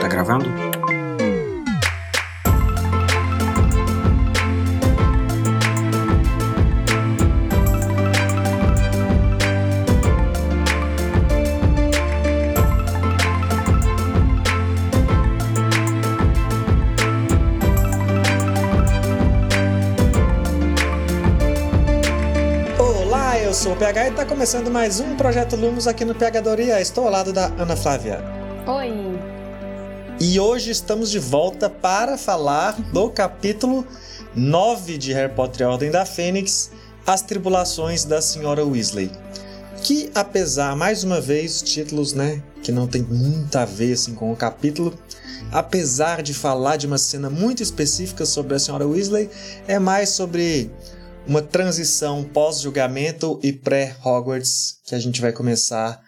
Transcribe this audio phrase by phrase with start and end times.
[0.00, 0.63] Tá gravando?
[23.74, 26.80] Sou o PH e está começando mais um Projeto Lumos aqui no PHdoria.
[26.80, 28.20] Estou ao lado da Ana Flávia.
[28.66, 29.18] Oi!
[30.20, 33.84] E hoje estamos de volta para falar do capítulo
[34.34, 36.70] 9 de Harry Potter e a Ordem da Fênix,
[37.04, 39.10] As Tribulações da Senhora Weasley.
[39.82, 44.32] Que apesar, mais uma vez, títulos, né, que não tem muito a ver assim com
[44.32, 44.94] o capítulo,
[45.50, 49.28] apesar de falar de uma cena muito específica sobre a Senhora Weasley,
[49.66, 50.70] é mais sobre
[51.26, 56.02] uma transição pós-julgamento e pré-Hogwarts que a gente vai começar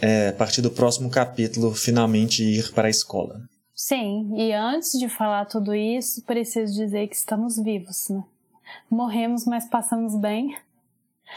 [0.00, 3.40] é, a partir do próximo capítulo, finalmente ir para a escola.
[3.74, 8.22] Sim, e antes de falar tudo isso, preciso dizer que estamos vivos, né?
[8.90, 10.56] Morremos, mas passamos bem.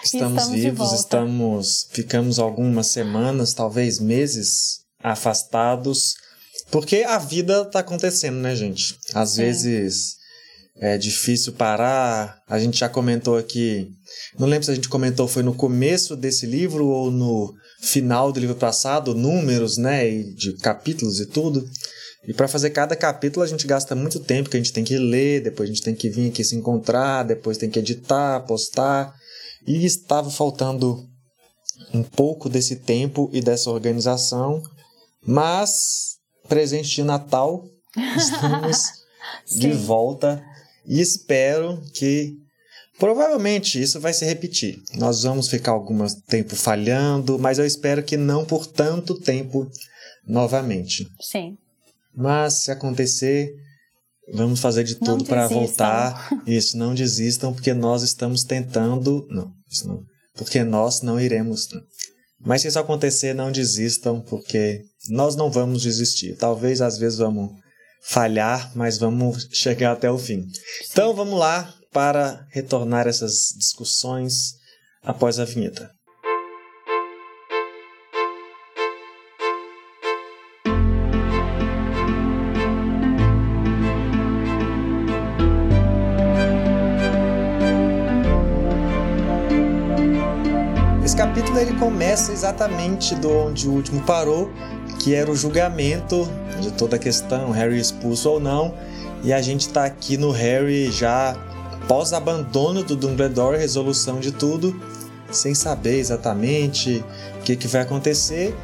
[0.03, 6.16] Estamos, estamos vivos, estamos, ficamos algumas semanas, talvez meses afastados,
[6.69, 8.97] porque a vida está acontecendo, né, gente?
[9.13, 9.41] Às Sim.
[9.41, 10.17] vezes
[10.77, 12.41] é difícil parar.
[12.47, 13.89] A gente já comentou aqui,
[14.37, 18.39] não lembro se a gente comentou foi no começo desse livro ou no final do
[18.39, 21.67] livro passado, números, né, e de capítulos e tudo.
[22.27, 24.97] E para fazer cada capítulo a gente gasta muito tempo que a gente tem que
[24.97, 29.13] ler, depois a gente tem que vir aqui se encontrar, depois tem que editar, postar.
[29.67, 31.07] E estava faltando
[31.93, 34.61] um pouco desse tempo e dessa organização,
[35.25, 36.17] mas
[36.47, 37.63] presente de Natal,
[38.17, 38.77] estamos
[39.55, 40.43] de volta
[40.88, 42.36] e espero que
[43.00, 44.81] provavelmente isso vai se repetir.
[44.95, 49.69] Nós vamos ficar algum tempo falhando, mas eu espero que não por tanto tempo
[50.25, 51.08] novamente.
[51.22, 51.58] Sim.
[52.16, 53.53] Mas se acontecer,
[54.34, 56.29] vamos fazer de tudo para voltar.
[56.47, 59.28] Isso, não desistam, porque nós estamos tentando.
[59.29, 60.03] Não, isso não.
[60.35, 61.68] Porque nós não iremos.
[62.40, 66.35] Mas se isso acontecer, não desistam, porque nós não vamos desistir.
[66.35, 67.51] Talvez às vezes vamos
[68.07, 70.45] falhar, mas vamos chegar até o fim.
[70.91, 74.55] Então vamos lá para retornar essas discussões
[75.01, 75.89] após a vinheta.
[91.03, 94.51] Esse capítulo ele começa exatamente do onde o último parou,
[94.99, 96.27] que era o julgamento
[96.61, 98.73] de toda a questão, Harry expulso ou não,
[99.23, 101.35] e a gente tá aqui no Harry já
[101.88, 104.79] pós abandono do Dumbledore, resolução de tudo,
[105.31, 107.03] sem saber exatamente
[107.39, 108.55] o que, que vai acontecer.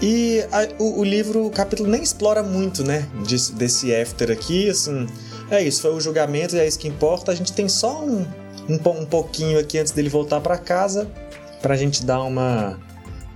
[0.00, 4.68] E a- o, o livro, o capítulo nem explora muito, né, desse, desse after aqui,
[4.70, 5.06] assim,
[5.50, 7.30] é isso, foi o julgamento e é isso que importa.
[7.30, 8.26] A gente tem só um,
[8.68, 11.08] um, um pouquinho aqui antes dele voltar para casa,
[11.60, 12.78] pra gente dar uma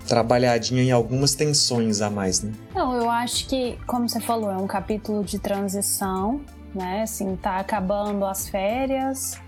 [0.09, 2.51] trabalhadinha em algumas tensões a mais, né?
[2.75, 2.96] Não,
[3.27, 6.41] acho que, como você falou, é um capítulo de transição,
[6.73, 7.03] né?
[7.03, 9.41] Assim, tá acabando as férias.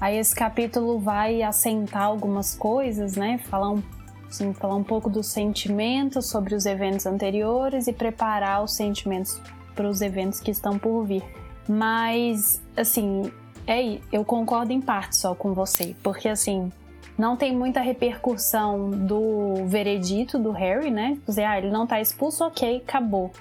[0.00, 3.36] Aí esse capítulo vai assentar algumas coisas, né?
[3.36, 3.82] Falar um,
[4.26, 9.38] assim, falar um pouco dos sentimentos sobre os eventos anteriores e preparar os sentimentos
[9.74, 11.22] para os eventos que estão por vir.
[11.68, 13.30] Mas, assim,
[13.66, 16.72] é, eu concordo em parte só com você, porque assim,
[17.18, 21.18] não tem muita repercussão do veredito do Harry, né?
[21.26, 23.32] Dizer, ah, ele não tá expulso, ok, acabou.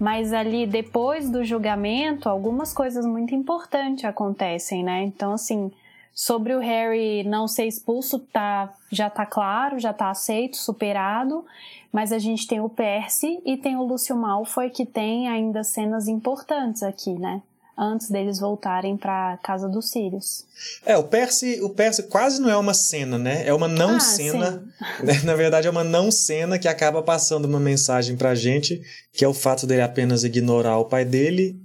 [0.00, 5.02] Mas ali, depois do julgamento, algumas coisas muito importantes acontecem, né?
[5.02, 5.70] Então, assim,
[6.14, 11.44] sobre o Harry não ser expulso, tá, já tá claro, já tá aceito, superado.
[11.92, 16.08] Mas a gente tem o Percy e tem o Lúcio Malfoy, que tem ainda cenas
[16.08, 17.42] importantes aqui, né?
[17.80, 20.44] Antes deles voltarem pra casa dos Sirius.
[20.84, 23.46] É, o Percy, o Percy quase não é uma cena, né?
[23.46, 24.64] É uma não Ah, cena.
[25.24, 28.82] Na verdade, é uma não cena que acaba passando uma mensagem pra gente,
[29.12, 31.56] que é o fato dele apenas ignorar o pai dele.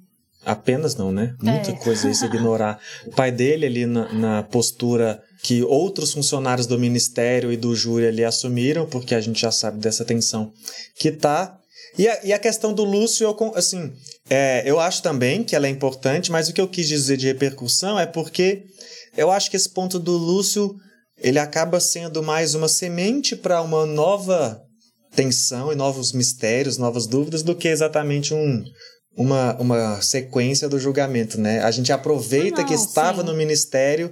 [0.46, 1.36] Apenas não, né?
[1.42, 1.76] Muita É.
[1.78, 2.78] coisa isso, ignorar
[3.08, 8.06] o pai dele ali na, na postura que outros funcionários do ministério e do júri
[8.08, 10.52] ali assumiram, porque a gente já sabe dessa tensão
[10.96, 11.58] que tá.
[11.98, 13.94] E a, e a questão do Lúcio, eu, assim,
[14.30, 17.28] é, eu acho também que ela é importante, mas o que eu quis dizer de
[17.28, 18.64] repercussão é porque
[19.16, 20.76] eu acho que esse ponto do Lúcio
[21.18, 24.60] ele acaba sendo mais uma semente para uma nova
[25.16, 28.64] tensão e novos mistérios, novas dúvidas, do que exatamente um,
[29.16, 31.62] uma, uma sequência do julgamento, né?
[31.62, 33.28] A gente aproveita Ah, que não, estava sim.
[33.28, 34.12] no ministério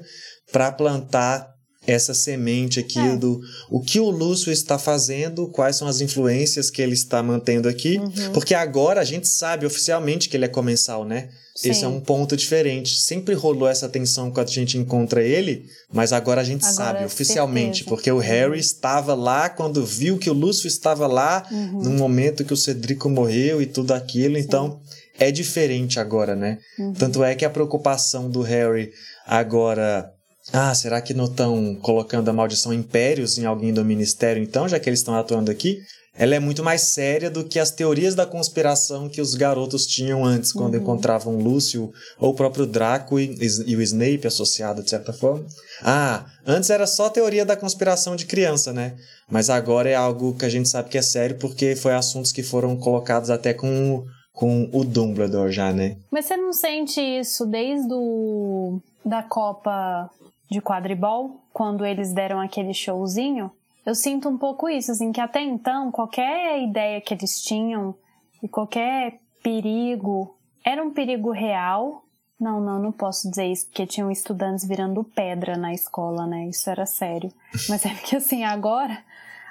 [0.51, 1.50] para plantar
[1.85, 3.15] essa semente aqui É.
[3.15, 7.67] do o que o Lúcio está fazendo, quais são as influências que ele está mantendo
[7.67, 8.33] aqui, Uhum.
[8.33, 11.29] porque agora a gente sabe oficialmente que ele é comensal, né?
[11.57, 11.85] Esse é Sim.
[11.87, 12.97] um ponto diferente.
[12.97, 17.03] Sempre rolou essa tensão quando a gente encontra ele, mas agora a gente Agora sabe
[17.03, 17.89] é oficialmente, certeza.
[17.89, 21.81] porque o Harry estava lá quando viu que o Lúcio estava lá, Uhum.
[21.83, 24.79] no momento que o Cedrico morreu e tudo aquilo, então
[25.19, 26.57] é diferente agora, né?
[26.79, 26.93] Uhum.
[26.93, 28.91] Tanto é que a preocupação do Harry
[29.25, 30.11] agora.
[30.51, 34.79] Ah, será que não estão colocando a maldição impérios em alguém do ministério, então, já
[34.79, 35.79] que eles estão atuando aqui?
[36.13, 40.25] Ela é muito mais séria do que as teorias da conspiração que os garotos tinham
[40.25, 40.81] antes, quando Uhum.
[40.81, 41.89] encontravam Lúcio
[42.19, 43.33] ou o próprio Draco e,
[43.65, 45.45] e o Snape associado, de certa forma.
[45.81, 48.95] Ah, antes era só teoria da conspiração de criança, né?
[49.29, 52.43] Mas agora é algo que a gente sabe que é sério, porque foi assuntos que
[52.43, 55.95] foram colocados até com, o- com o Dumbledore já, né?
[56.11, 60.09] Mas você não sente isso desde o, da Copa
[60.51, 63.49] de quadribol, quando eles deram aquele showzinho?
[63.85, 67.95] Eu sinto um pouco isso, assim, que até então, qualquer ideia que eles tinham
[68.43, 72.03] e qualquer perigo era um perigo real.
[72.37, 76.47] Não, não, não posso dizer isso, porque tinham estudantes virando pedra na escola, né?
[76.47, 77.31] Isso era sério.
[77.69, 78.97] Mas é porque, assim, agora,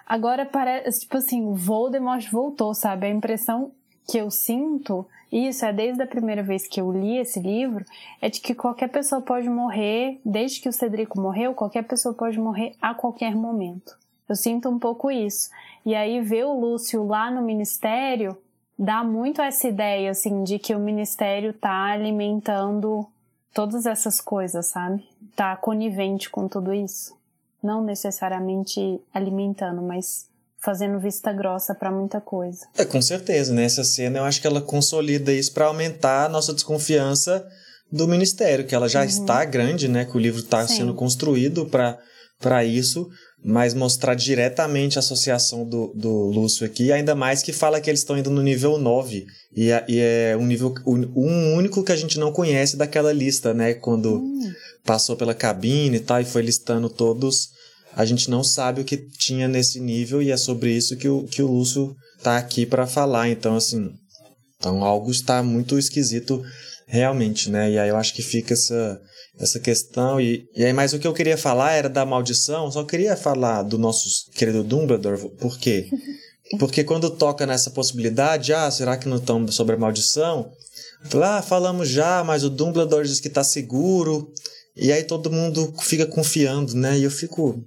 [0.07, 3.07] agora parece, tipo assim, o Voldemort voltou, sabe?
[3.07, 3.73] A impressão
[4.11, 7.85] que eu sinto, isso é desde a primeira vez que eu li esse livro,
[8.21, 12.37] é de que qualquer pessoa pode morrer, desde que o Cedrico morreu, qualquer pessoa pode
[12.37, 13.97] morrer a qualquer momento.
[14.29, 15.49] Eu sinto um pouco isso.
[15.87, 18.37] E aí ver o Lúcio lá no ministério
[18.77, 23.07] dá muito essa ideia, assim, de que o ministério tá alimentando
[23.55, 25.07] todas essas coisas, sabe?
[25.37, 27.17] Tá conivente com tudo isso.
[27.63, 30.30] Não necessariamente alimentando, mas
[30.63, 32.61] fazendo vista grossa pra muita coisa.
[32.77, 33.65] É, com certeza, né?
[33.65, 37.45] Essa cena eu acho que ela consolida isso para aumentar a nossa desconfiança
[37.91, 40.05] do ministério, que ela já está grande, né?
[40.05, 40.69] Que o livro está Uhum.
[40.69, 41.67] Sendo construído
[42.39, 43.09] para isso,
[43.43, 48.01] mas mostrar diretamente a associação do, do Lúcio aqui, ainda mais que fala que eles
[48.01, 49.25] estão indo no nível 9,
[49.57, 53.53] e, é- e é um nível um, único que a gente não conhece daquela lista,
[53.55, 53.75] né?
[53.75, 54.53] Quando Hum,
[54.85, 57.49] passou pela cabine e tal, e foi listando todos.
[57.95, 61.25] A gente não sabe o que tinha nesse nível, e é sobre isso que o,
[61.25, 63.29] que o Lúcio tá aqui para falar.
[63.29, 63.91] Então, assim,
[64.57, 66.43] então algo está muito esquisito
[66.87, 67.71] realmente, né?
[67.71, 69.01] E aí eu acho que fica essa,
[69.39, 70.21] essa questão.
[70.21, 73.63] E, e aí, mas o que eu queria falar era da maldição, só queria falar
[73.63, 75.89] do nosso querido Dumbledore, por quê?
[76.59, 80.51] Porque quando toca nessa possibilidade, ah, será que não estão sobre a maldição?
[81.05, 84.33] Fala, Ah, falamos já, mas o Dumbledore diz que tá seguro.
[84.77, 86.99] E aí todo mundo fica confiando, né?
[86.99, 87.65] E eu fico.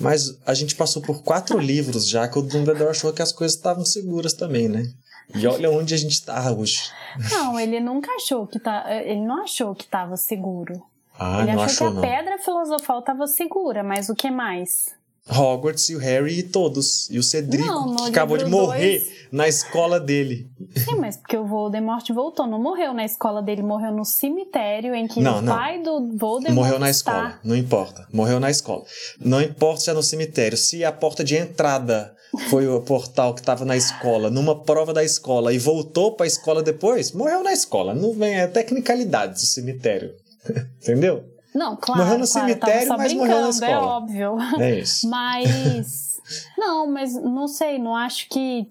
[0.00, 3.56] Mas a gente passou por quatro livros já que o Dumbledore achou que as coisas
[3.56, 4.90] estavam seguras também, né?
[5.34, 6.90] E olha onde a gente tá hoje.
[7.30, 8.84] Não, ele nunca achou que tá.
[9.04, 10.82] Ele não achou que tava seguro.
[11.18, 12.16] Ah, ele não achou, achou que a não.
[12.16, 14.94] pedra filosofal tava segura, mas o que mais?
[15.28, 17.08] Hogwarts e o Harry e todos.
[17.10, 20.48] E o Cedrico, Não, que acabou de morrer dois- na escola dele.
[20.76, 25.06] Sim, mas porque o Voldemort voltou, não morreu na escola dele, morreu no cemitério em
[25.06, 25.54] que Não, o não.
[25.54, 27.12] pai do Voldemort Morreu na está.
[27.12, 28.08] escola, não importa.
[28.12, 28.84] Morreu na escola.
[29.20, 32.14] Não importa se é no cemitério, se a porta de entrada
[32.48, 36.28] foi o portal que estava na escola, numa prova da escola e voltou para a
[36.28, 37.94] escola depois, morreu na escola.
[37.94, 40.12] Não vem é tecnicalidades do cemitério.
[40.82, 41.24] Entendeu?
[41.54, 43.86] Não, claro, Morreu no cemitério, só mas morreu na brincando, é escola.
[43.96, 44.36] óbvio.
[44.60, 45.08] É isso.
[45.08, 46.20] Mas.
[46.56, 48.68] não, mas não sei, não acho que,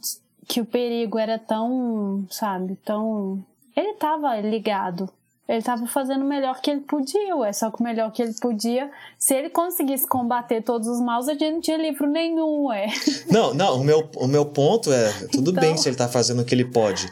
[0.48, 3.44] que o perigo era tão, sabe, tão.
[3.76, 5.10] Ele tava ligado.
[5.48, 7.52] Ele tava fazendo o melhor que ele podia, ué.
[7.52, 11.32] Só que o melhor que ele podia, se ele conseguisse combater todos os maus, a
[11.34, 12.86] gente não tinha livro nenhum, ué.
[13.32, 16.44] Não, não, o meu, o meu ponto é, tudo Então- bem se ele tá fazendo
[16.44, 17.12] o que ele pode.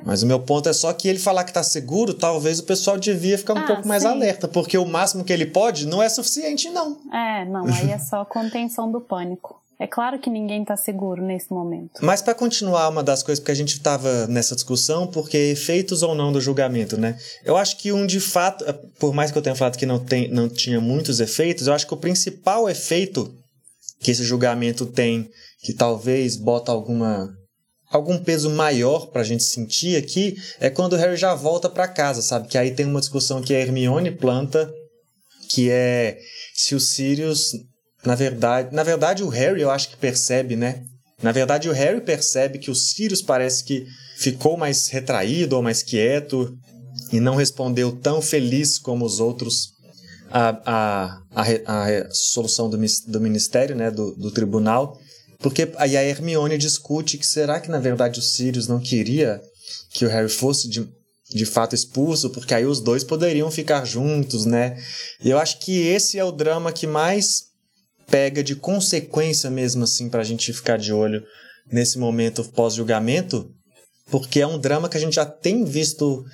[0.00, 0.02] É.
[0.04, 2.98] Mas o meu ponto é só que ele falar que tá seguro, talvez o pessoal
[2.98, 4.08] devia ficar um Ah, pouco mais sim.
[4.08, 6.98] alerta, porque o máximo que ele pode não é suficiente, não.
[7.12, 9.60] É, não, aí é só contenção do pânico.
[9.78, 12.00] É claro que ninguém tá seguro nesse momento.
[12.02, 16.14] Mas para continuar uma das coisas porque a gente estava nessa discussão, porque efeitos ou
[16.14, 17.18] não do julgamento, né?
[17.42, 19.98] Eu acho que um de fato, eh, por mais que eu tenha falado que não,
[19.98, 23.34] tem, não tinha muitos efeitos, eu acho que o principal efeito
[24.00, 25.30] que esse julgamento tem,
[25.62, 27.34] que talvez bota alguma
[27.90, 32.22] algum peso maior pra gente sentir aqui, é quando o Harry já volta para casa,
[32.22, 32.48] sabe?
[32.48, 34.72] Que aí tem uma discussão que a Hermione planta,
[35.48, 36.18] que é
[36.54, 37.52] se o Sirius
[38.04, 40.84] na verdade, na verdade o Harry eu acho que percebe, né?
[41.22, 45.82] Na verdade o Harry percebe que o Sirius parece que ficou mais retraído ou mais
[45.82, 46.56] quieto
[47.12, 49.72] e não respondeu tão feliz como os outros
[50.30, 52.78] a, a, a, a solução do,
[53.08, 54.98] do ministério, né, do, do tribunal,
[55.40, 59.40] porque aí a Hermione discute que será que na verdade o Sirius não queria
[59.90, 60.86] que o Harry fosse de,
[61.30, 64.78] de fato expulso, porque aí os dois poderiam ficar juntos, né?
[65.22, 67.44] E eu acho que esse é o drama que mais
[68.08, 71.22] pega de consequência mesmo assim pra gente ficar de olho
[71.70, 73.48] nesse momento pós-julgamento,
[74.10, 76.24] porque é um drama que a gente já tem visto,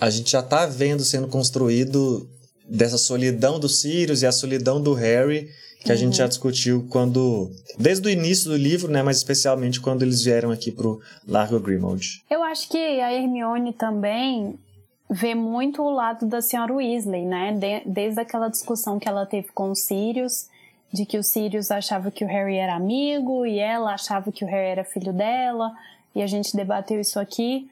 [0.00, 2.26] a gente já tá vendo sendo construído
[2.68, 5.48] dessa solidão do Sirius e a solidão do Harry,
[5.84, 10.02] que a gente já discutiu quando desde o início do livro, né, mas especialmente quando
[10.02, 12.22] eles vieram aqui pro Largo Grimald.
[12.30, 14.58] Eu acho que a Hermione também
[15.10, 17.52] vê muito o lado da senhora Weasley, né?
[17.52, 20.48] De- desde aquela discussão que ela teve com o Sirius,
[20.92, 24.48] de que o Sirius achava que o Harry era amigo e ela achava que o
[24.48, 25.72] Harry era filho dela,
[26.14, 27.70] e a gente debateu isso aqui.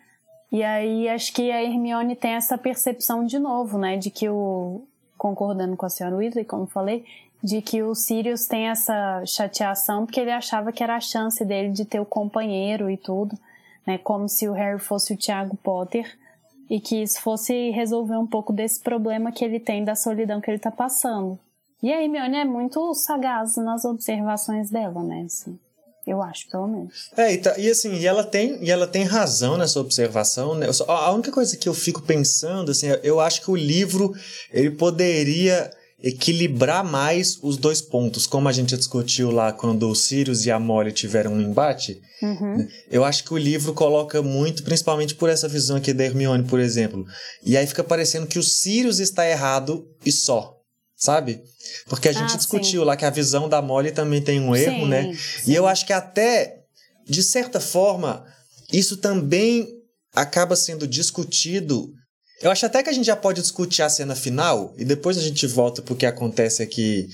[0.51, 3.97] E aí acho que a Hermione tem essa percepção de novo, né?
[3.99, 4.83] De que o.
[5.19, 7.05] Concordando com a senhora Weasley, como falei,
[7.47, 11.71] de que o Sirius tem essa chateação porque ele achava que era a chance dele
[11.71, 13.39] de ter o companheiro e tudo,
[13.87, 13.99] né?
[13.99, 16.05] Como se o Harry fosse o Tiago Potter
[16.69, 20.51] e que isso fosse resolver um pouco desse problema que ele tem da solidão que
[20.51, 21.39] ele tá passando.
[21.81, 25.23] E a Hermione é muito sagaz nas observações dela, né?
[25.27, 25.57] Assim,
[26.05, 27.13] eu acho, pelo menos.
[27.17, 30.73] É, e, tá- e assim, e ela tem, e ela tem razão nessa observação, né?
[30.73, 34.13] Só- a única coisa que eu fico pensando, assim, eu acho que o livro
[34.53, 35.71] ele poderia
[36.03, 40.59] equilibrar mais os dois pontos, como a gente discutiu lá quando o Sirius e a
[40.59, 42.01] Molly tiveram um embate.
[42.23, 42.67] Uhum.
[42.91, 46.61] Eu acho que o livro coloca muito, principalmente por essa visão aqui da Hermione, por
[46.61, 47.05] exemplo.
[47.45, 50.53] E aí fica parecendo que o Sirius está errado e só.
[50.99, 51.43] Sabe?
[51.89, 54.85] Porque a gente Ah, discutiu lá que a visão da Molly também tem um erro,
[54.85, 55.13] Sim, né?
[55.15, 55.53] sim.
[55.53, 56.61] E eu acho que até,
[57.07, 58.25] de certa forma,
[58.73, 59.69] isso também
[60.15, 61.93] acaba sendo discutido.
[62.43, 65.23] Eu acho até que a gente já pode discutir a cena final e depois a
[65.23, 67.09] gente volta pro que acontece aqui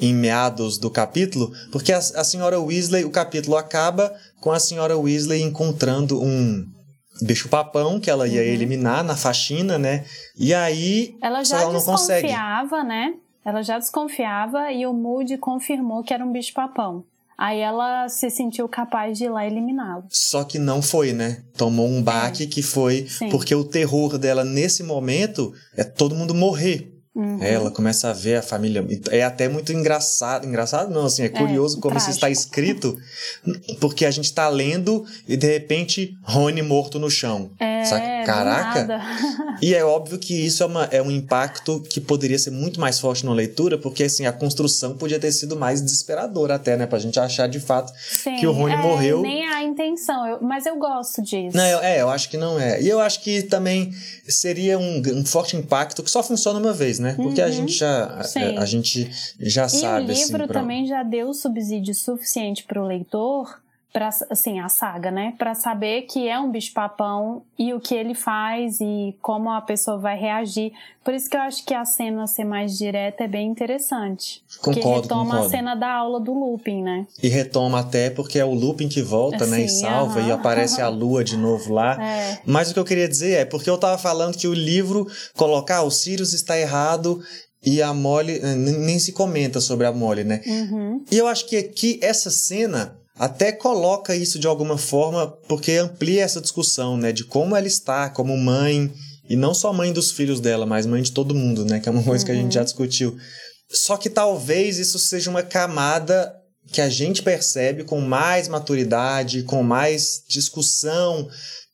[0.00, 4.96] em meados do capítulo, porque a, a senhora Weasley, o capítulo acaba com a senhora
[4.96, 6.64] Weasley encontrando um
[7.22, 10.04] bicho-papão que ela ia eliminar na faxina, né?
[10.38, 12.28] E aí Ela já ela não consegue.
[12.28, 13.14] desconfiava, né?
[13.44, 17.04] Ela já desconfiava e o Moody confirmou que era um bicho-papão.
[17.40, 20.04] Aí ela se sentiu capaz de ir lá eliminá-lo.
[20.10, 21.38] Só que não foi, né?
[21.56, 23.30] Tomou um baque que foi Sim.
[23.30, 26.89] porque o terror dela nesse momento é todo mundo morrer.
[27.14, 27.42] Uhum.
[27.42, 28.86] Ela começa a ver a família.
[29.10, 30.46] É até muito engraçado.
[30.46, 32.40] Engraçado não, assim, é curioso como isso está trágico.
[32.40, 32.96] escrito,
[33.80, 37.50] porque a gente tá lendo e de repente Rony morto no chão.
[37.58, 38.24] É, Saca?
[38.24, 39.00] Caraca!
[39.62, 42.98] E é óbvio que isso é, uma, é um impacto que poderia ser muito mais
[42.98, 46.86] forte na leitura, porque assim, a construção podia ter sido mais desesperadora até, né?
[46.86, 49.20] Pra gente achar de fato Sim, que o Rony é, morreu.
[49.20, 51.56] Nem a intenção, eu- mas eu gosto disso.
[51.56, 52.80] Não, eu- é, eu acho que não é.
[52.82, 53.92] E eu acho que também
[54.28, 57.14] seria um, um forte impacto que só funciona uma vez, né?
[57.16, 57.52] Porque a Uhum.
[57.52, 61.32] gente já a, a gente já E sabe o livro assim, pra- também já deu
[61.32, 63.60] subsídio suficiente para o leitor,
[63.92, 65.34] para assim, a saga, né?
[65.36, 69.98] Para saber que é um bicho-papão e o que ele faz e como a pessoa
[69.98, 70.72] vai reagir.
[71.02, 74.42] Por isso que eu acho que a cena ser mais direta é bem interessante.
[74.60, 75.46] Concordo, retoma concordo.
[75.46, 77.06] a cena da aula do Lupin, né?
[77.22, 79.62] E retoma até porque é o Lupin que volta, né?
[79.62, 80.34] E Sim, salva e aham.
[80.34, 81.98] aparece a lua de novo lá.
[82.10, 82.40] É.
[82.44, 85.78] Mas o que eu queria dizer é porque eu tava falando que o livro colocar
[85.78, 87.22] ah, o Sirius está errado
[87.64, 90.40] e a Molly eh, nem nem se comenta sobre a Molly, né?
[90.46, 91.04] Uhum.
[91.10, 96.22] E eu acho que aqui essa cena até coloca isso de alguma forma, porque amplia
[96.22, 97.12] essa discussão, né?
[97.12, 98.90] De como ela está como mãe,
[99.28, 101.80] e não só mãe dos filhos dela, mas mãe de todo mundo, né?
[101.80, 103.14] Que é uma coisa que a gente já discutiu.
[103.70, 106.32] Só que talvez isso seja uma camada
[106.72, 111.28] que a gente percebe com mais maturidade, com mais discussão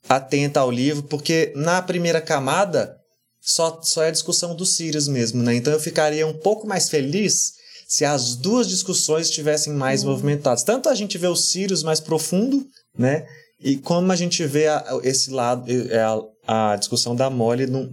[0.08, 2.96] atenta ao livro, porque na primeira camada
[3.40, 5.54] só, só é a discussão dos Sirius mesmo, né?
[5.54, 7.52] Então eu ficaria um pouco mais feliz
[7.86, 10.62] se as duas discussões estivessem mais movimentadas.
[10.62, 12.66] Tanto a gente vê o Sirius mais profundo,
[12.98, 13.26] né?
[13.60, 16.00] E como a gente vê a- esse lado, é
[16.46, 17.88] a, a discussão da Molly no,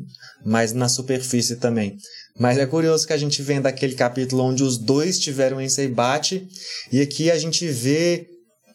[0.46, 1.96] mais na superfície também.
[2.38, 6.48] Mas é curioso que a gente vem daquele capítulo onde os dois tiveram esse embate,
[6.92, 8.28] e aqui a gente vê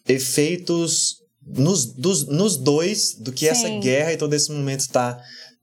[0.07, 3.81] efeitos nos, dos, nos dois do que essa Sim.
[3.81, 5.21] guerra e todo esse momento está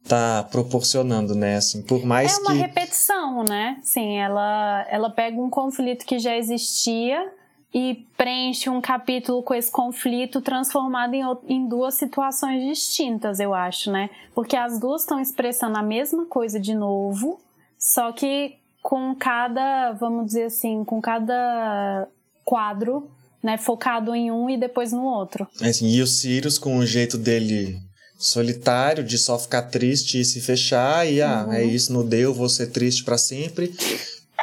[0.07, 1.57] tá proporcionando, né?
[1.57, 3.77] Assim, por mais É uma que repetição, né?
[3.83, 7.31] Sim, ela, ela pega um conflito que já existia
[7.73, 13.91] e preenche um capítulo com esse conflito transformado em, em duas situações distintas, eu acho,
[13.91, 14.09] né?
[14.33, 17.39] Porque as duas estão expressando a mesma coisa de novo,
[17.77, 22.07] só que com cada, vamos dizer assim, com cada
[22.45, 23.09] quadro,
[23.41, 25.47] né, focado em um e depois no outro.
[25.59, 27.79] Assim, e o Sirius, com o jeito dele
[28.17, 31.53] solitário, de só ficar triste e se fechar, e ah, Uhum.
[31.53, 33.73] é isso, não deu, vou ser triste pra sempre.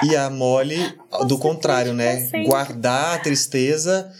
[0.04, 0.78] E a Molly,
[1.28, 2.28] do contrário, né?
[2.46, 4.10] Guardar a tristeza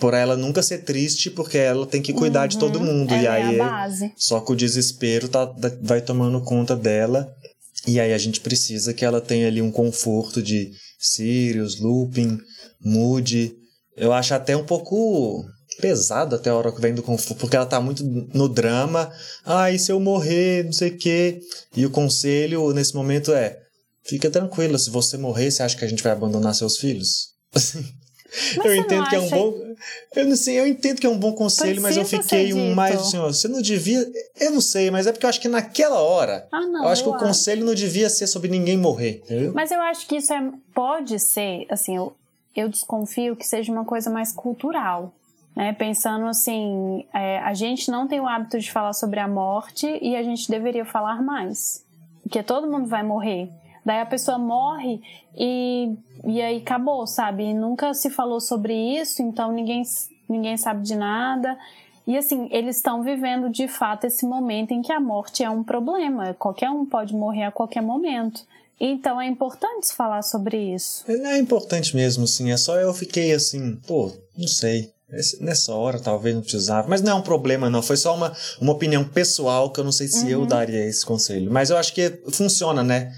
[0.00, 3.12] por ela nunca ser triste, porque ela tem que cuidar de todo mundo.
[3.12, 5.44] Ela e aí, é só que o desespero tá,
[5.82, 7.28] vai tomando conta dela.
[7.86, 12.38] E aí a gente precisa que ela tenha ali um conforto de Sirius, Lupin,
[12.80, 13.54] mude.
[13.96, 15.44] Eu acho até um pouco
[15.80, 19.10] pesado até a hora que vem do Kung Fu, porque ela tá muito no drama.
[19.44, 21.40] Ah, e se eu morrer, não sei o quê.
[21.76, 23.60] E o conselho nesse momento é:
[24.04, 27.28] fica tranquila, se você morrer, você acha que a gente vai abandonar seus filhos?
[27.54, 27.84] Assim.
[28.58, 29.54] Mas eu entendo que é um bom.
[30.14, 33.00] Eu não sei, eu entendo que é um bom conselho, mas eu fiquei um mais
[33.00, 34.06] assim, ó, você não devia.
[34.38, 36.46] Eu não sei, mas é porque eu acho que naquela hora.
[36.52, 36.84] Ah, não.
[36.84, 37.24] eu acho que o acho.
[37.24, 39.52] conselho não devia ser sobre ninguém morrer, entendeu?
[39.54, 42.14] Mas eu acho que isso é, pode ser, assim, eu,
[42.54, 45.14] eu desconfio que seja uma coisa mais cultural.
[45.58, 45.72] Né?
[45.72, 50.14] Pensando assim, é, a gente não tem o hábito de falar sobre a morte e
[50.14, 51.84] a gente deveria falar mais.
[52.22, 53.50] Porque todo mundo vai morrer.
[53.84, 55.00] Daí a pessoa morre
[55.36, 57.42] e, e aí acabou, sabe?
[57.42, 59.82] E nunca se falou sobre isso, então ninguém,
[60.28, 61.58] ninguém sabe de nada.
[62.06, 65.64] E assim, eles estão vivendo de fato esse momento em que a morte é um
[65.64, 66.34] problema.
[66.34, 68.46] Qualquer um pode morrer a qualquer momento.
[68.78, 71.04] Então é importante falar sobre isso.
[71.10, 72.52] É importante mesmo, assim.
[72.52, 74.92] É só eu fiquei assim, pô, não sei.
[75.40, 76.86] Nessa hora talvez não precisava.
[76.86, 77.82] Mas não é um problema, não.
[77.82, 81.50] Foi só uma, uma opinião pessoal que eu não sei se eu daria esse conselho.
[81.50, 83.12] Mas eu acho que funciona, né?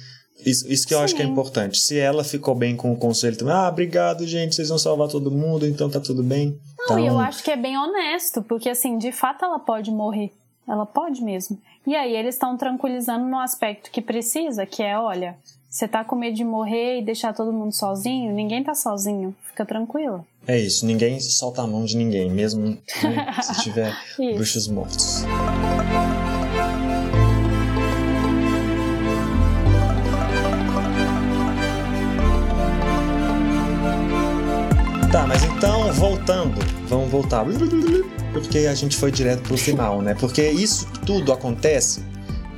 [0.47, 1.33] Isso, isso que eu acho que é Sim.
[1.33, 1.79] importante.
[1.79, 5.31] Se ela ficou bem com o conselho também, ah, obrigado, gente, vocês vão salvar todo
[5.31, 6.59] mundo, então tá tudo bem.
[6.79, 9.91] Não, então, e eu acho que é bem honesto, porque assim, de fato ela pode
[9.91, 10.33] morrer.
[10.67, 11.61] Ela pode mesmo.
[11.87, 15.37] E aí eles estão tranquilizando no aspecto que precisa, que é, olha,
[15.71, 18.33] você tá com medo de morrer e deixar todo mundo sozinho?
[18.33, 19.33] Ninguém tá sozinho.
[19.47, 20.27] Fica tranquila.
[20.45, 22.77] É isso, ninguém solta a mão de ninguém, mesmo
[23.41, 23.97] se tiver
[24.35, 25.23] bruxos mortos.
[35.13, 36.59] Tá, mas então, voltando,
[36.89, 37.45] vamos voltar.
[38.33, 40.17] Porque a gente foi direto pro final, né?
[40.19, 42.03] Porque isso tudo acontece,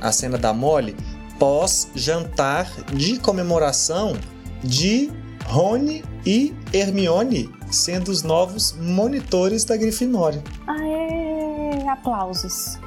[0.01, 0.95] a cena da Molly,
[1.43, 4.13] pós-jantar de comemoração
[4.63, 5.11] de
[5.45, 10.41] Rony e Hermione sendo os novos monitores da Grifinória.
[10.65, 11.85] Aê!
[11.85, 12.79] Aplausos.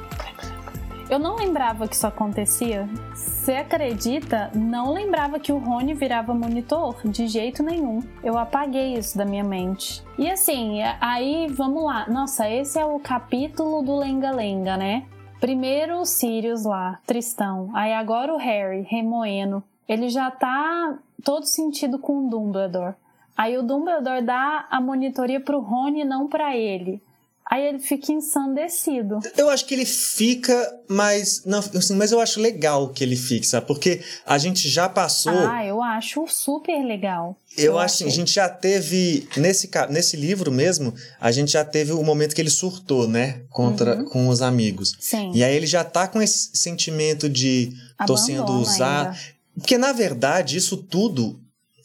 [1.11, 2.89] Eu não lembrava que isso acontecia.
[3.15, 4.51] Você acredita?
[4.55, 8.03] Não lembrava que o Rony virava monitor de jeito nenhum.
[8.25, 10.03] Eu apaguei isso da minha mente.
[10.19, 12.09] E assim, aí vamos lá.
[12.09, 15.05] Nossa, esse é o capítulo do Lenga-Lenga, né?
[15.41, 17.71] Primeiro o Sirius lá, Tristão.
[17.75, 19.63] Aí agora o Harry, remoendo.
[19.89, 22.95] Ele já tá todo sentido com o Dumbledore.
[23.37, 27.03] Aí o Dumbledore dá a monitoria pro Rony não pra ele.
[27.49, 29.21] Aí ele fica ensandecido.
[29.37, 33.47] Eu acho que ele fica, mas não, assim, mas eu acho legal que ele fique,
[33.47, 33.69] sabe?
[33.69, 35.33] Porque a gente já passou.
[35.33, 37.39] Ah, eu acho super legal.
[37.57, 41.93] Eu acho assim, a gente já teve nesse nesse livro mesmo, a gente já teve
[41.93, 44.97] o momento que ele surtou, né, contra com os amigos.
[44.99, 45.31] Sim.
[45.33, 47.73] E aí ele já tá com esse sentimento de
[48.07, 49.17] tô sendo usado,
[49.55, 51.41] porque na verdade isso tudo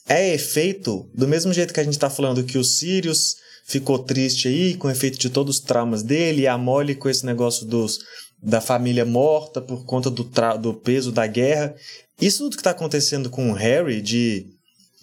[0.09, 3.37] é efeito do mesmo jeito que a gente tá falando que o Sirius
[3.71, 7.09] ficou triste aí com o efeito de todos os traumas dele e a Molly com
[7.09, 7.99] esse negócio dos
[8.43, 11.73] da família morta por conta do, tra- do peso da guerra.
[12.19, 14.45] Isso tudo que tá acontecendo com o Harry de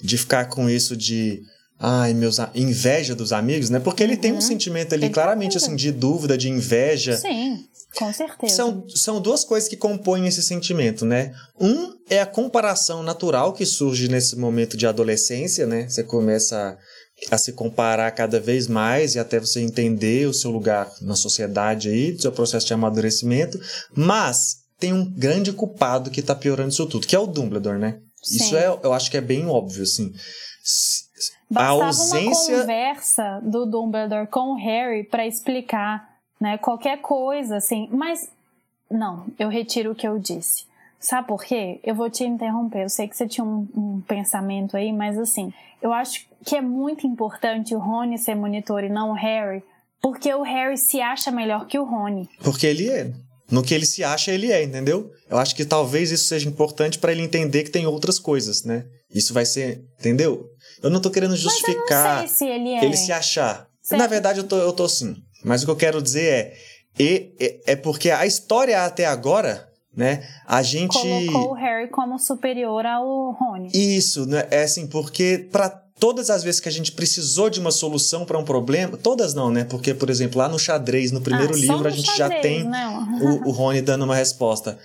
[0.00, 1.40] de ficar com isso de
[1.80, 3.80] ai meus inveja dos amigos, né?
[3.80, 5.62] Porque ele tem um sentimento ali Ele claramente tem.
[5.66, 7.16] assim de dúvida, de inveja.
[7.16, 7.64] Sim,
[7.96, 8.54] com certeza.
[8.54, 11.32] São, são duas coisas que compõem esse sentimento, né?
[11.60, 15.88] Um é a comparação natural que surge nesse momento de adolescência, né?
[15.88, 16.76] Você começa a,
[17.30, 21.88] a se comparar cada vez mais e até você entender o seu lugar na sociedade
[21.88, 23.58] aí, do seu processo de amadurecimento.
[23.94, 27.98] Mas tem um grande culpado que tá piorando isso tudo, que é o Dumbledore, né?
[28.22, 28.56] Isso Sim.
[28.56, 30.12] é, eu acho que é bem óbvio, assim.
[30.62, 31.04] Se-
[31.50, 32.54] A Bastava ausência.
[32.54, 36.08] uma conversa do Dumbledore com o Harry pra explicar,
[36.40, 37.88] né, qualquer coisa, assim.
[37.90, 38.28] Mas,
[38.90, 40.64] não, eu retiro o que eu disse.
[41.00, 41.80] Sabe por quê?
[41.84, 42.82] Eu vou te interromper.
[42.82, 46.60] Eu sei que você tinha um, um pensamento aí, mas assim, eu acho que é
[46.60, 49.62] muito importante o Rony ser monitor e não o Harry,
[50.02, 52.28] porque o Harry se acha melhor que o Rony.
[52.42, 53.12] Porque ele é.
[53.50, 55.10] No que ele se acha, ele é, entendeu?
[55.30, 58.84] Eu acho que talvez isso seja importante pra ele entender que tem outras coisas, né?
[59.14, 59.82] Isso vai ser.
[59.98, 60.44] Entendeu?
[60.82, 62.84] Eu não tô querendo Mas eu justificar não sei se ele é.
[62.84, 63.66] ele se achar.
[63.80, 64.00] Certo.
[64.00, 65.16] Na verdade, eu tô, eu tô sim.
[65.42, 66.54] Mas o que eu quero dizer é.
[66.98, 69.67] e- É porque a história até agora,
[69.98, 70.22] né?
[70.46, 70.96] A gente.
[70.96, 73.68] Colocou o Harry como superior ao Rony.
[73.74, 74.46] Isso, né?
[74.50, 78.38] É assim, porque para todas as vezes que a gente precisou de uma solução para
[78.38, 79.64] um problema, todas não, né?
[79.64, 82.64] Porque, por exemplo, lá no xadrez, no primeiro Ah, livro, a gente xadrez, já tem
[83.20, 84.78] o, o Rony dando uma resposta.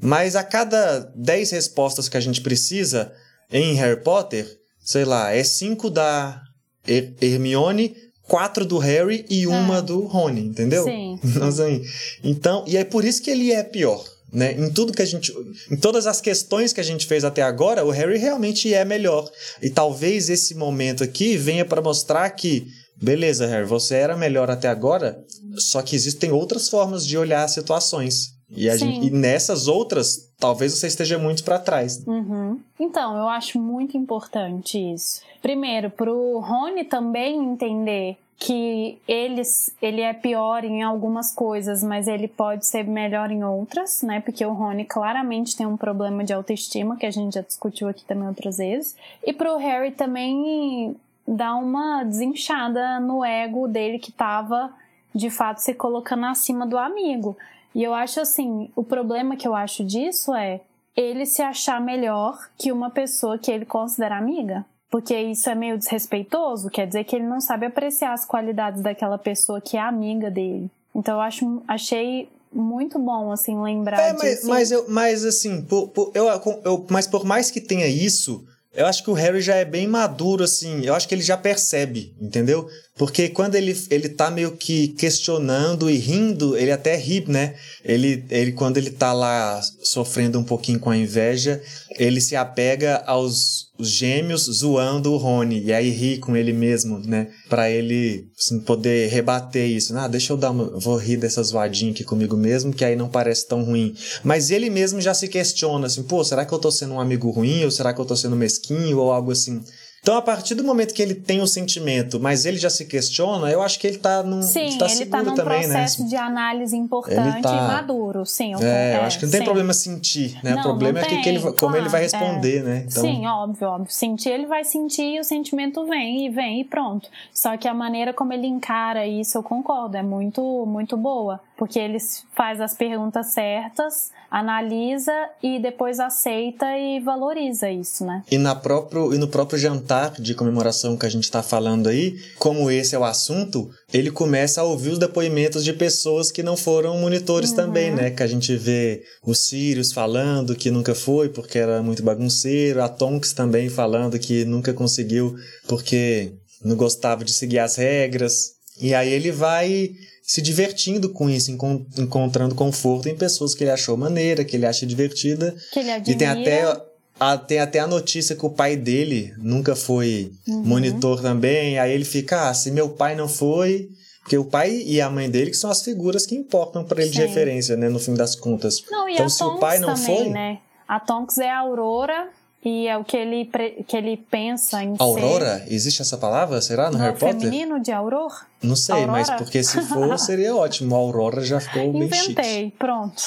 [0.00, 3.12] Mas a cada 10 respostas que a gente precisa
[3.52, 4.46] em Harry Potter,
[4.82, 6.40] sei lá, é 5 da
[6.86, 7.94] Her- Hermione,
[8.28, 9.80] 4 do Harry e uma Ah.
[9.82, 10.84] do Rony, entendeu?
[10.84, 11.18] Sim.
[12.22, 14.02] Então, e é por isso que ele é pior.
[14.32, 14.52] Né?
[14.52, 15.32] Em tudo que a gente.
[15.70, 19.30] Em todas as questões que a gente fez até agora, o Harry realmente é melhor.
[19.60, 22.66] E talvez esse momento aqui venha para mostrar que.
[23.02, 25.24] Beleza, Harry, você era melhor até agora,
[25.56, 28.34] só que existem outras formas de olhar as situações.
[28.54, 32.02] E, gente, e nessas outras, talvez você esteja muito para trás.
[32.06, 32.60] Uhum.
[32.78, 35.22] Então, eu acho muito importante isso.
[35.40, 39.42] Primeiro, pro Rony também entender que ele,
[39.82, 44.18] ele é pior em algumas coisas, mas ele pode ser melhor em outras, né?
[44.20, 48.02] Porque o Rony claramente tem um problema de autoestima, que a gente já discutiu aqui
[48.02, 48.96] também outras vezes.
[49.22, 50.96] E pro Harry também
[51.28, 54.72] dá uma desinchada no ego dele que tava,
[55.14, 57.36] de fato, se colocando acima do amigo.
[57.74, 60.62] E eu acho assim, o problema que eu acho disso é
[60.96, 65.78] ele se achar melhor que uma pessoa que ele considera amiga porque isso é meio
[65.78, 70.30] desrespeitoso, quer dizer que ele não sabe apreciar as qualidades daquela pessoa que é amiga
[70.30, 70.70] dele.
[70.94, 74.48] Então eu acho, achei muito bom, assim, lembrar é, mas, disso.
[74.48, 76.26] Mas, eu, mas assim, por, por, eu,
[76.64, 79.88] eu, mas por mais que tenha isso, eu acho que o Harry já é bem
[79.88, 80.84] maduro, assim.
[80.84, 82.68] Eu acho que ele já percebe, entendeu?
[82.96, 87.56] Porque quando ele, ele tá meio que questionando e rindo, ele até ri, né?
[87.84, 91.60] Ele, ele, quando ele tá lá sofrendo um pouquinho com a inveja,
[92.00, 95.62] ele se apega aos os gêmeos zoando o Rony.
[95.64, 97.28] E aí ri com ele mesmo, né?
[97.48, 99.96] Pra ele assim, poder rebater isso.
[99.96, 100.78] Ah, deixa eu dar uma.
[100.78, 103.94] Vou rir dessa zoadinha aqui comigo mesmo, que aí não parece tão ruim.
[104.22, 107.30] Mas ele mesmo já se questiona assim: pô, será que eu tô sendo um amigo
[107.30, 107.64] ruim?
[107.64, 108.98] Ou será que eu tô sendo mesquinho?
[108.98, 109.62] Ou algo assim.
[110.02, 113.50] Então, a partir do momento que ele tem o sentimento, mas ele já se questiona,
[113.50, 115.74] eu acho que ele está num Sim, tá ele está num também, né?
[115.74, 116.08] processo né?
[116.08, 117.52] de análise importante tá...
[117.52, 118.54] e maduro, sim.
[118.54, 119.44] Eu, é, eu acho que não tem sim.
[119.44, 120.54] problema sentir, né?
[120.54, 122.62] Não, o problema é que, que ele, como claro, ele vai responder, é.
[122.62, 122.86] né?
[122.88, 123.02] Então...
[123.02, 123.92] Sim, óbvio, óbvio.
[123.92, 127.08] Sentir, ele vai sentir e o sentimento vem e vem e pronto.
[127.34, 131.40] Só que a maneira como ele encara isso, eu concordo, é muito, muito boa.
[131.60, 131.98] Porque ele
[132.34, 138.22] faz as perguntas certas, analisa e depois aceita e valoriza isso, né?
[138.30, 142.16] E, na próprio, e no próprio jantar de comemoração que a gente está falando aí,
[142.38, 146.56] como esse é o assunto, ele começa a ouvir os depoimentos de pessoas que não
[146.56, 147.56] foram monitores uhum.
[147.56, 148.10] também, né?
[148.10, 152.88] Que a gente vê o Sirius falando que nunca foi porque era muito bagunceiro, a
[152.88, 155.36] Tonks também falando que nunca conseguiu
[155.68, 156.32] porque
[156.64, 158.52] não gostava de seguir as regras.
[158.80, 159.90] E aí ele vai
[160.30, 161.50] se divertindo com isso,
[161.98, 165.52] encontrando conforto em pessoas que ele achou maneira, que ele acha divertida.
[165.72, 166.12] Que ele admira.
[166.12, 166.82] E tem até,
[167.18, 170.62] a, tem até a notícia que o pai dele nunca foi uhum.
[170.62, 171.80] monitor também.
[171.80, 173.90] Aí ele fica, ah, se meu pai não foi.
[174.22, 177.10] Porque o pai e a mãe dele que são as figuras que importam para ele
[177.10, 177.18] Sim.
[177.18, 177.88] de referência, né?
[177.88, 178.84] No fim das contas.
[178.88, 180.28] Não, então, se o pai não também, foi.
[180.28, 180.60] Né?
[180.86, 182.28] A Tonks é a Aurora
[182.62, 183.50] e é o que ele,
[183.86, 185.60] que ele pensa em Aurora?
[185.60, 185.72] ser.
[185.72, 187.40] Existe essa palavra, será, no, no Harry Potter?
[187.40, 188.34] feminino de Aurora?
[188.62, 189.12] Não sei, Aurora?
[189.12, 190.94] mas porque se for, seria ótimo.
[190.94, 192.32] A Aurora já ficou bem chique.
[192.32, 193.22] Inventei, pronto.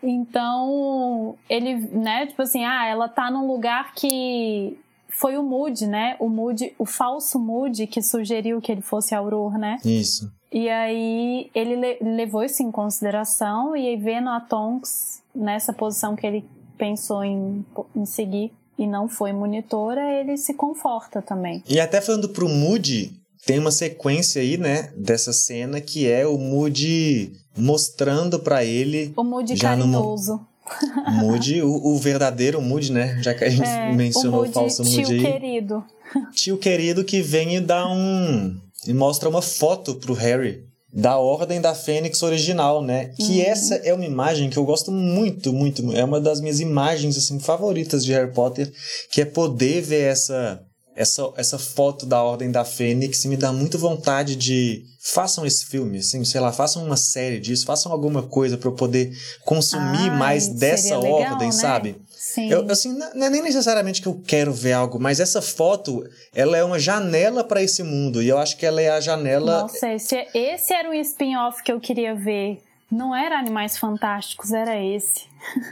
[0.00, 6.16] então, ele, né, tipo assim, ah, ela tá num lugar que foi o Moody, né?
[6.20, 9.76] O Moody, o falso Moody que sugeriu que ele fosse Aurora, né?
[9.84, 10.32] Isso.
[10.52, 16.26] E aí ele levou isso em consideração e aí vendo a Tonks nessa posição que
[16.26, 16.44] ele
[16.80, 17.64] pensou em,
[17.94, 21.62] em seguir e não foi monitora, ele se conforta também.
[21.68, 23.12] E até falando pro Moody,
[23.44, 29.12] tem uma sequência aí, né, dessa cena que é o Moody mostrando para ele.
[29.14, 30.32] O Moody já carinhoso.
[30.32, 30.50] No...
[31.26, 33.20] Moody, o, o, verdadeiro Moody, né?
[33.20, 35.20] Já que a gente é, mencionou o, Moody, o falso Moody tio aí.
[35.20, 35.84] querido.
[36.32, 38.56] Tio querido que vem e dá um.
[38.86, 43.12] e mostra uma foto pro Harry da Ordem da Fênix original, né?
[43.16, 43.44] Que uhum.
[43.44, 47.38] essa é uma imagem que eu gosto muito, muito, é uma das minhas imagens assim
[47.38, 48.72] favoritas de Harry Potter,
[49.10, 50.60] que é poder ver essa
[50.94, 55.98] essa, essa foto da Ordem da Fênix me dá muito vontade de façam esse filme,
[55.98, 60.18] assim, sei lá, façam uma série disso, façam alguma coisa para eu poder consumir Ai,
[60.18, 61.52] mais dessa legal, ordem, né?
[61.52, 61.96] sabe?
[62.10, 62.50] Sim.
[62.50, 66.56] Eu, assim, não é nem necessariamente que eu quero ver algo, mas essa foto, ela
[66.56, 68.22] é uma janela para esse mundo.
[68.22, 69.62] E eu acho que ela é a janela.
[69.62, 72.62] Não sei, se esse era um spin-off que eu queria ver.
[72.90, 75.22] Não era Animais Fantásticos, era esse.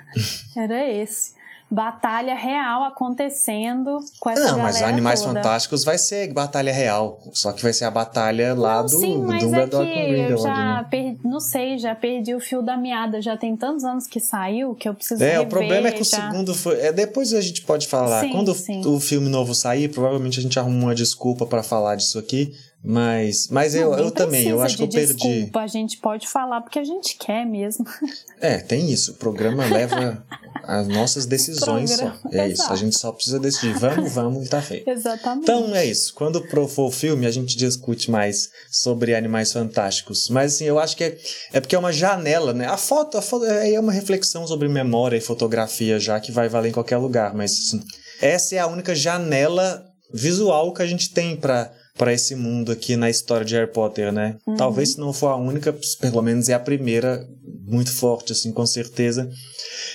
[0.56, 1.37] era esse
[1.70, 5.34] batalha real acontecendo com essa Não, mas Animais toda.
[5.34, 7.20] Fantásticos vai ser batalha real.
[7.32, 10.30] Só que vai ser a batalha lá não, do sim, mas Dumbledore é Grindelwald.
[10.30, 10.86] Eu já né?
[10.90, 13.20] perdi, não sei, já perdi o fio da meada.
[13.20, 16.04] Já tem tantos anos que saiu que eu preciso É, rever, o problema é que
[16.04, 16.18] já...
[16.18, 16.80] o segundo foi...
[16.80, 18.22] É, depois a gente pode falar.
[18.22, 18.86] Sim, Quando sim.
[18.86, 22.54] o filme novo sair, provavelmente a gente arruma uma desculpa para falar disso aqui.
[22.82, 25.14] Mas, mas eu, eu também, eu acho que eu perdi.
[25.14, 27.84] Desculpa, a gente pode falar porque a gente quer mesmo.
[28.40, 29.10] É, tem isso.
[29.10, 30.24] O programa leva
[30.62, 32.12] as nossas decisões só.
[32.30, 32.72] É isso.
[32.72, 33.76] A gente só precisa decidir.
[33.76, 34.88] Vamos, vamos e tá feito.
[34.88, 35.42] Exatamente.
[35.42, 36.14] Então é isso.
[36.14, 40.28] Quando for o filme, a gente discute mais sobre animais fantásticos.
[40.28, 41.18] Mas assim, eu acho que é,
[41.54, 42.66] é porque é uma janela, né?
[42.66, 46.68] A foto, a foto é uma reflexão sobre memória e fotografia já que vai valer
[46.68, 47.34] em qualquer lugar.
[47.34, 47.82] Mas assim,
[48.22, 52.96] essa é a única janela visual que a gente tem para para esse mundo aqui
[52.96, 54.36] na história de Harry Potter, né?
[54.46, 54.56] Uhum.
[54.56, 57.28] Talvez se não for a única, pelo menos é a primeira
[57.66, 59.28] muito forte, assim, com certeza.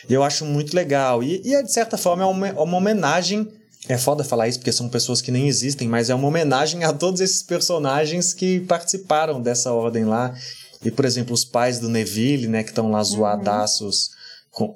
[0.08, 1.24] E eu acho muito legal.
[1.24, 3.48] E, e de certa forma, é uma, uma homenagem.
[3.88, 6.94] É foda falar isso porque são pessoas que nem existem, mas é uma homenagem a
[6.94, 10.36] todos esses personagens que participaram dessa ordem lá.
[10.84, 13.04] E, por exemplo, os pais do Neville, né, que estão lá uhum.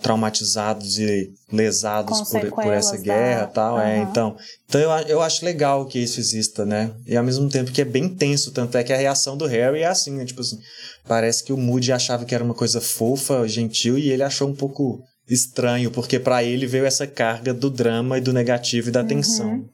[0.01, 3.75] Traumatizados e lesados por, por essa guerra e tal.
[3.75, 3.81] Uhum.
[3.81, 4.35] É, então,
[4.67, 6.91] então eu, eu acho legal que isso exista, né?
[7.05, 9.81] E ao mesmo tempo que é bem tenso, tanto é que a reação do Harry
[9.81, 10.25] é assim, né?
[10.25, 10.59] Tipo assim,
[11.07, 14.55] parece que o Moody achava que era uma coisa fofa, gentil, e ele achou um
[14.55, 19.01] pouco estranho, porque para ele veio essa carga do drama e do negativo e da
[19.01, 19.07] uhum.
[19.07, 19.65] tensão.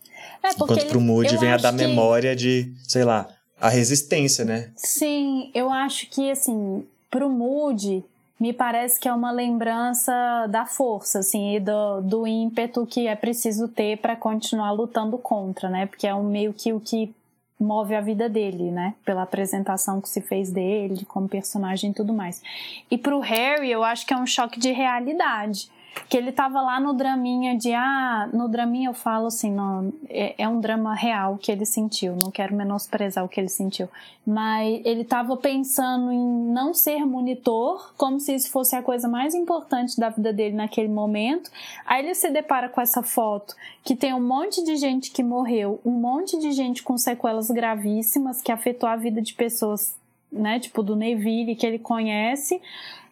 [0.44, 1.78] É, Enquanto pro Moody vem a da que...
[1.78, 4.72] memória de, sei lá, a resistência, né?
[4.76, 8.04] Sim, eu acho que assim, pro Moody
[8.44, 10.12] me parece que é uma lembrança
[10.50, 15.70] da força, assim, e do, do ímpeto que é preciso ter para continuar lutando contra,
[15.70, 15.86] né?
[15.86, 17.16] Porque é um meio que o que
[17.58, 18.96] move a vida dele, né?
[19.06, 22.44] Pela apresentação que se fez dele como personagem e tudo mais.
[22.92, 25.72] E pro Harry, eu acho que é um choque de realidade
[26.10, 30.36] que ele tava lá no draminha de ah, no draminha eu falo assim, não, é,
[30.38, 33.88] é, um drama real que ele sentiu, não quero menosprezar o que ele sentiu,
[34.26, 39.34] mas ele tava pensando em não ser monitor, como se isso fosse a coisa mais
[39.36, 41.52] importante da vida dele naquele momento.
[41.86, 45.80] Aí ele se depara com essa foto que tem um monte de gente que morreu,
[45.86, 49.96] um monte de gente com sequelas gravíssimas que afetou a vida de pessoas,
[50.32, 52.62] né, tipo do Neville que ele conhece.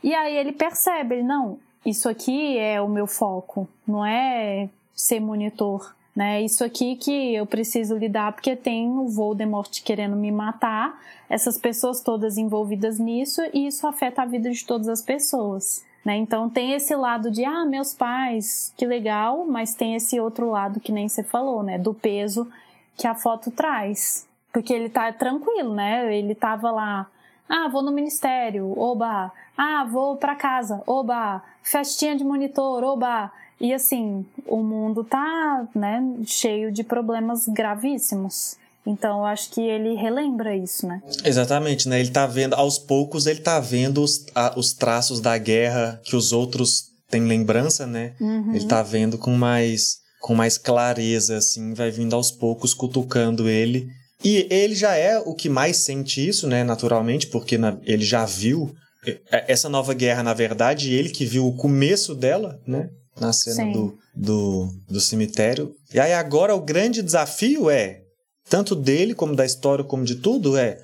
[0.04, 5.20] E aí ele percebe, ele não, isso aqui é o meu foco, não é ser
[5.20, 5.96] monitor.
[6.15, 6.41] Né?
[6.41, 12.02] Isso aqui que eu preciso lidar porque tem o Voldemort querendo me matar, essas pessoas
[12.02, 15.86] todas envolvidas nisso e isso afeta a vida de todas as pessoas.
[16.04, 16.17] Né?
[16.17, 20.80] Então tem esse lado de ah, meus pais, que legal, mas tem esse outro lado
[20.80, 21.78] que nem você falou, né?
[21.78, 22.52] Do peso
[22.98, 24.28] que a foto traz.
[24.52, 26.13] Porque ele tá tranquilo, né?
[26.13, 27.08] Ele tava lá
[27.52, 29.30] ah, vou no ministério, oba.
[29.58, 31.44] Ah, vou para casa, oba.
[31.62, 33.30] Festinha de monitor, oba.
[33.60, 38.56] E assim, o mundo tá, né, cheio de problemas gravíssimos.
[38.86, 41.04] Então, eu acho que ele relembra isso, né?
[41.26, 42.00] Exatamente, né?
[42.00, 46.16] Ele tá vendo, aos poucos, ele tá vendo os, a, os traços da guerra que
[46.16, 48.14] os outros têm lembrança, né?
[48.20, 48.56] Uhum.
[48.56, 53.90] Ele tá vendo com mais, com mais clareza, assim, vai vindo aos poucos, cutucando ele.
[54.23, 58.25] E ele já é o que mais sente isso, né, naturalmente, porque na, ele já
[58.25, 58.73] viu
[59.05, 63.71] é, essa nova guerra, na verdade, ele que viu o começo dela, né, na cena
[63.73, 65.73] do, do, do cemitério.
[65.93, 68.01] E aí agora o grande desafio é,
[68.49, 70.77] tanto dele como da história, como de tudo, é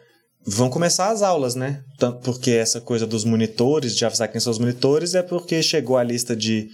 [0.45, 1.83] vão começar as aulas, né?
[1.99, 5.97] Tanto porque essa coisa dos monitores, de avisar quem são os monitores, é porque chegou
[5.97, 6.69] a lista de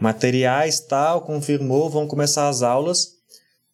[0.00, 3.17] materiais, tal, confirmou, vão começar as aulas.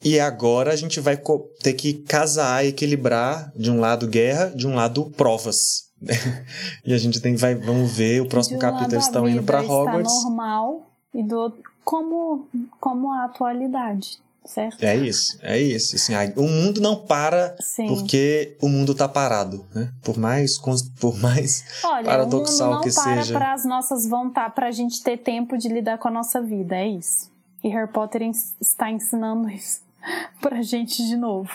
[0.05, 1.19] E agora a gente vai
[1.63, 5.85] ter que casar, equilibrar de um lado guerra, de um lado provas.
[6.85, 10.13] e a gente tem vai vamos ver o próximo capítulo eles estão indo para Hogwarts.
[10.25, 12.47] normal e do como
[12.79, 14.83] como a atualidade, certo?
[14.83, 15.97] É isso, é isso.
[15.97, 17.87] Assim, o mundo não para Sim.
[17.87, 19.91] porque o mundo tá parado, né?
[20.03, 23.07] Por mais por mais Olha, paradoxal que seja.
[23.07, 25.97] O mundo não para para as nossas vontades, para a gente ter tempo de lidar
[25.97, 27.33] com a nossa vida, é isso.
[27.63, 28.21] E Harry Potter
[28.61, 29.84] está ensinando isso.
[30.41, 31.51] pra gente de novo.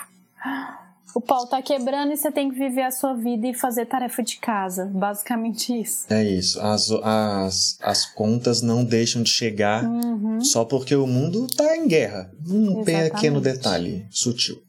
[1.16, 4.22] O pau tá quebrando e você tem que viver a sua vida e fazer tarefa
[4.22, 4.86] de casa.
[4.86, 6.06] Basicamente isso.
[6.12, 6.62] É isso.
[6.62, 10.40] As, as, as contas não deixam de chegar uhum.
[10.42, 12.32] só porque o mundo tá em guerra.
[12.48, 13.12] Um Exatamente.
[13.12, 14.62] pequeno detalhe sutil.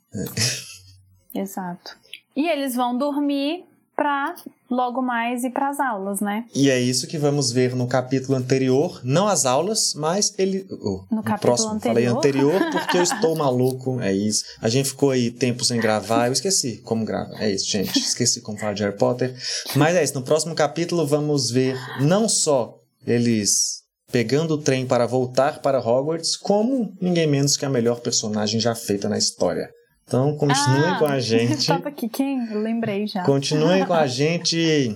[1.34, 1.40] É.
[1.40, 1.96] Exato.
[2.34, 3.64] E eles vão dormir
[4.00, 4.34] para
[4.70, 6.46] logo mais ir para as aulas, né?
[6.54, 11.04] E é isso que vamos ver no capítulo anterior, não as aulas, mas ele oh,
[11.10, 11.72] no, no capítulo próximo.
[11.72, 11.94] Anterior?
[11.94, 14.42] Falei anterior porque eu estou maluco, é isso.
[14.62, 17.34] A gente ficou aí tempo sem gravar, eu esqueci como grava.
[17.38, 17.98] É isso, gente.
[17.98, 19.36] Esqueci como falar de Harry Potter.
[19.76, 25.04] Mas é isso, no próximo capítulo vamos ver não só eles pegando o trem para
[25.04, 29.70] voltar para Hogwarts, como ninguém menos que a melhor personagem já feita na história.
[30.10, 31.68] Então continuem ah, com a gente.
[31.68, 32.44] Tava aqui quem?
[32.50, 33.22] Eu lembrei já.
[33.22, 34.92] Continuem com a gente.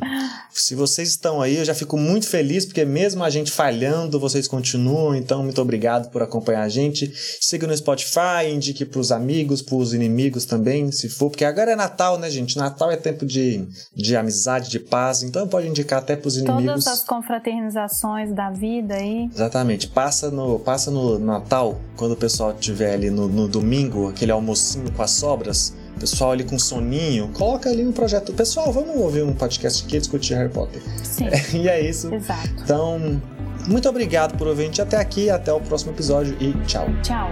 [0.51, 4.49] Se vocês estão aí, eu já fico muito feliz, porque mesmo a gente falhando, vocês
[4.49, 5.15] continuam.
[5.15, 7.13] Então, muito obrigado por acompanhar a gente.
[7.41, 11.31] Siga no Spotify, indique pros amigos, pros inimigos também, se for.
[11.31, 12.57] Porque agora é Natal, né, gente?
[12.57, 15.23] Natal é tempo de, de amizade, de paz.
[15.23, 16.65] Então pode indicar até pros inimigos.
[16.65, 19.31] Todas as confraternizações da vida aí.
[19.33, 19.87] Exatamente.
[19.87, 24.91] Passa no, passa no Natal, quando o pessoal estiver ali no, no domingo, aquele almocinho
[24.91, 28.33] com as sobras, pessoal ali com soninho, coloca ali um projeto.
[28.33, 30.83] Pessoal, vamos ouvir um podcast aqui discutir Harry Potter.
[31.03, 31.29] Sim.
[31.29, 32.13] É, e é isso.
[32.13, 32.49] Exato.
[32.63, 33.21] Então,
[33.69, 36.87] muito obrigado por ouvir a gente até aqui, até o próximo episódio e tchau.
[37.03, 37.31] Tchau.